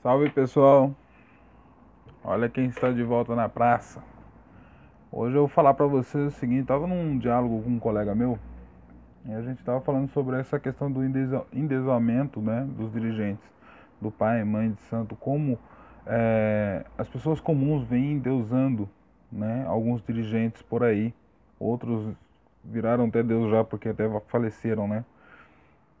[0.00, 0.94] Salve pessoal,
[2.22, 4.00] olha quem está de volta na praça.
[5.10, 8.38] Hoje eu vou falar para vocês o seguinte: estava num diálogo com um colega meu
[9.26, 11.00] e a gente estava falando sobre essa questão do
[11.52, 13.44] endeusamento né, dos dirigentes,
[14.00, 15.58] do pai, mãe de santo, como
[16.06, 18.88] é, as pessoas comuns vêm endeusando
[19.32, 21.12] né, alguns dirigentes por aí,
[21.58, 22.14] outros
[22.62, 25.04] viraram até Deus já porque até faleceram, né?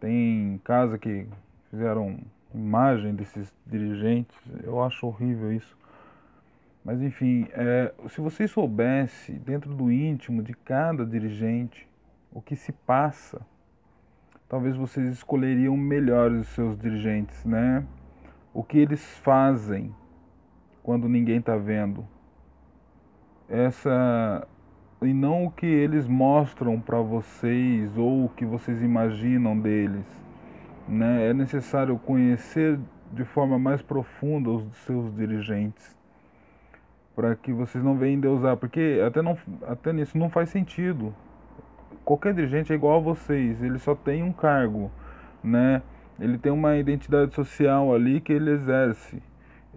[0.00, 1.28] Tem casa que
[1.70, 2.18] fizeram
[2.54, 4.36] imagem desses dirigentes.
[4.62, 5.76] Eu acho horrível isso.
[6.84, 11.88] Mas enfim, é, se vocês soubesse dentro do íntimo de cada dirigente
[12.30, 13.40] o que se passa,
[14.48, 17.84] talvez vocês escolheriam melhor os seus dirigentes, né?
[18.52, 19.94] O que eles fazem
[20.82, 22.06] quando ninguém está vendo.
[23.48, 24.46] Essa
[25.02, 30.23] e não o que eles mostram para vocês ou o que vocês imaginam deles
[30.88, 31.30] né?
[31.30, 32.78] É necessário conhecer
[33.12, 35.94] de forma mais profunda os seus dirigentes
[37.14, 41.14] para que vocês não venham deusar, porque até, não, até nisso não faz sentido.
[42.04, 44.90] Qualquer dirigente é igual a vocês, ele só tem um cargo,
[45.42, 45.80] né?
[46.18, 49.22] Ele tem uma identidade social ali que ele exerce.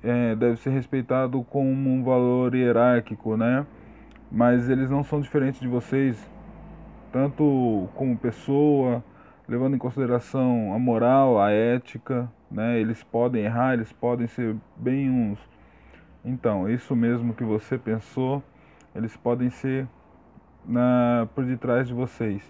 [0.03, 3.66] É, deve ser respeitado como um valor hierárquico, né?
[4.31, 6.30] Mas eles não são diferentes de vocês,
[7.11, 9.03] tanto como pessoa,
[9.48, 12.80] levando em consideração a moral, a ética, né?
[12.80, 15.40] Eles podem errar, eles podem ser bem uns.
[16.23, 18.44] Então, isso mesmo que você pensou,
[18.94, 19.88] eles podem ser
[20.66, 22.44] na por detrás de vocês,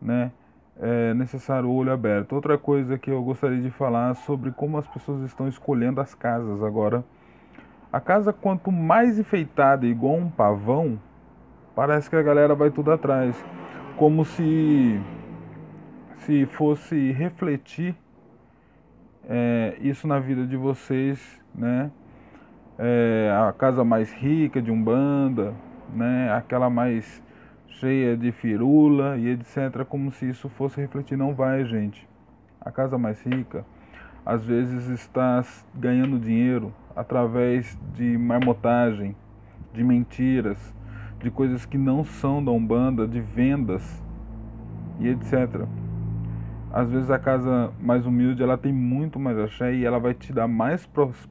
[0.00, 0.32] né?
[0.80, 2.32] É necessário o olho aberto.
[2.32, 6.62] Outra coisa que eu gostaria de falar sobre como as pessoas estão escolhendo as casas
[6.62, 7.04] agora.
[7.92, 10.98] A casa quanto mais enfeitada, igual um pavão,
[11.76, 13.36] parece que a galera vai tudo atrás,
[13.98, 14.98] como se
[16.24, 17.94] se fosse refletir
[19.28, 21.90] é, isso na vida de vocês, né?
[22.78, 25.54] É, a casa mais rica de Umbanda,
[25.94, 26.32] né?
[26.32, 27.22] Aquela mais
[27.66, 29.84] cheia de firula e etc.
[29.88, 31.16] Como se isso fosse refletir.
[31.16, 32.08] Não vai, gente.
[32.60, 33.64] A casa mais rica
[34.24, 39.16] às vezes está ganhando dinheiro através de marmotagem,
[39.74, 40.72] de mentiras,
[41.18, 44.02] de coisas que não são da Umbanda, de vendas
[45.00, 45.66] e etc.
[46.72, 50.32] Às vezes a casa mais humilde ela tem muito mais axé e ela vai te
[50.32, 50.88] dar mais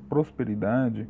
[0.07, 1.09] prosperidade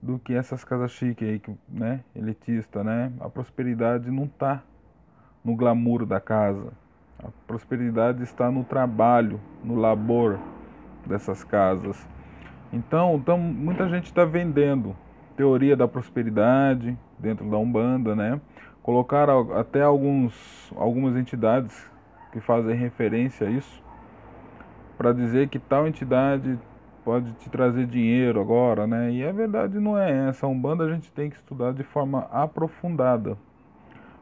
[0.00, 3.12] do que essas casas chiques aí, né, elitista, né?
[3.18, 4.62] A prosperidade não está
[5.44, 6.72] no glamour da casa.
[7.18, 10.38] A prosperidade está no trabalho, no labor
[11.04, 12.06] dessas casas.
[12.72, 14.94] Então, então muita gente está vendendo
[15.36, 18.40] teoria da prosperidade dentro da Umbanda, né?
[18.84, 21.90] Colocaram até alguns, algumas entidades
[22.36, 23.82] que fazem referência a isso,
[24.98, 26.58] para dizer que tal entidade
[27.02, 29.10] pode te trazer dinheiro agora, né?
[29.10, 30.44] E a verdade não é essa.
[30.44, 33.38] A Umbanda a gente tem que estudar de forma aprofundada,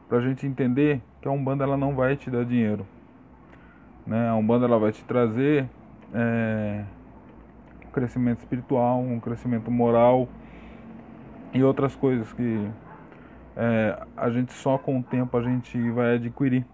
[0.08, 2.86] para a gente entender que a Umbanda ela não vai te dar dinheiro,
[4.06, 4.28] né?
[4.28, 5.68] A Umbanda ela vai te trazer
[6.14, 6.84] é,
[7.84, 10.28] um crescimento espiritual, um crescimento moral
[11.52, 12.70] e outras coisas que
[13.56, 16.64] é, a gente só com o tempo a gente vai adquirir.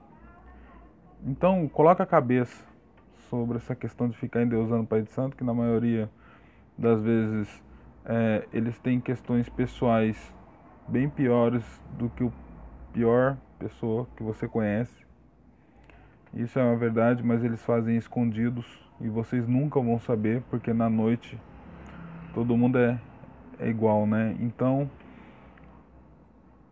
[1.25, 2.65] Então, coloca a cabeça
[3.29, 6.09] sobre essa questão de ficar endeusando o Pai de Santo, que na maioria
[6.79, 7.63] das vezes
[8.07, 10.17] é, eles têm questões pessoais
[10.89, 11.63] bem piores
[11.99, 12.33] do que o
[12.93, 14.95] pior pessoa que você conhece.
[16.33, 18.65] Isso é uma verdade, mas eles fazem escondidos
[19.01, 21.39] e vocês nunca vão saber, porque na noite
[22.33, 22.99] todo mundo é,
[23.59, 24.37] é igual, né?
[24.41, 24.91] Então,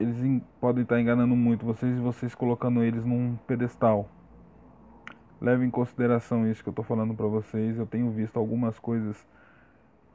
[0.00, 4.09] eles podem estar enganando muito vocês e vocês colocando eles num pedestal.
[5.41, 7.78] Leve em consideração isso que eu estou falando para vocês.
[7.78, 9.25] Eu tenho visto algumas coisas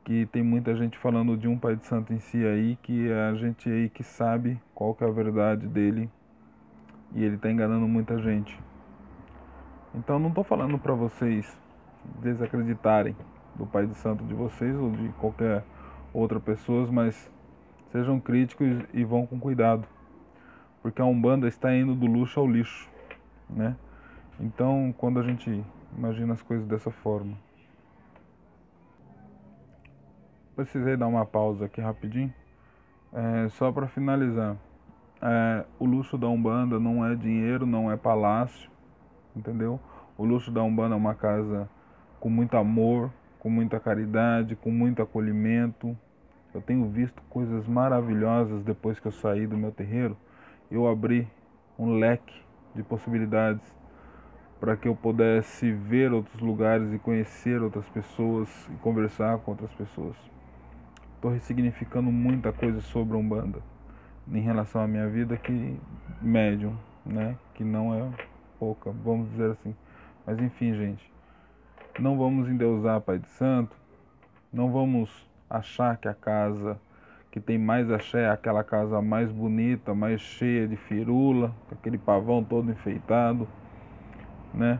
[0.03, 3.29] que tem muita gente falando de um pai de santo em si aí, que é
[3.29, 6.09] a gente aí que sabe qual que é a verdade dele
[7.15, 8.59] e ele está enganando muita gente.
[9.95, 11.57] Então não estou falando para vocês
[12.21, 13.15] desacreditarem
[13.55, 15.63] do pai de santo de vocês ou de qualquer
[16.13, 17.31] outra pessoa, mas
[17.91, 19.87] sejam críticos e vão com cuidado,
[20.81, 22.89] porque a Umbanda está indo do luxo ao lixo,
[23.49, 23.75] né?
[24.39, 25.63] Então, quando a gente
[25.97, 27.37] imagina as coisas dessa forma.
[30.55, 32.33] Precisei dar uma pausa aqui rapidinho,
[33.11, 34.55] é, só para finalizar.
[35.21, 38.69] É, o luxo da Umbanda não é dinheiro, não é palácio,
[39.35, 39.79] entendeu?
[40.17, 41.67] O luxo da Umbanda é uma casa
[42.19, 45.97] com muito amor, com muita caridade, com muito acolhimento.
[46.53, 50.15] Eu tenho visto coisas maravilhosas depois que eu saí do meu terreiro.
[50.69, 51.27] Eu abri
[51.79, 52.43] um leque
[52.75, 53.63] de possibilidades
[54.63, 59.73] para que eu pudesse ver outros lugares e conhecer outras pessoas e conversar com outras
[59.73, 60.15] pessoas.
[61.15, 63.59] Estou ressignificando muita coisa sobre a Umbanda
[64.25, 65.77] em relação à minha vida que
[66.21, 67.35] médium, né?
[67.53, 68.09] Que não é
[68.57, 69.75] pouca, vamos dizer assim.
[70.25, 71.11] Mas enfim, gente,
[71.99, 73.75] não vamos endeusar Pai de Santo,
[74.53, 76.79] não vamos achar que a casa
[77.29, 82.41] que tem mais axé é aquela casa mais bonita, mais cheia de firula, aquele pavão
[82.41, 83.45] todo enfeitado,
[84.53, 84.79] né?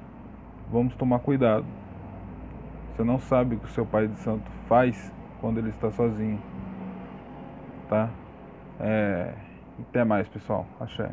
[0.72, 1.66] Vamos tomar cuidado.
[2.96, 5.12] Você não sabe o que o seu pai de santo faz
[5.42, 6.42] quando ele está sozinho,
[7.90, 8.10] tá?
[8.80, 9.34] É...
[9.90, 10.66] Até mais, pessoal.
[10.80, 11.12] Axé.